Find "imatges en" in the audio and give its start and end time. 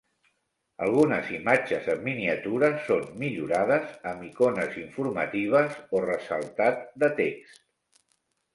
1.39-2.01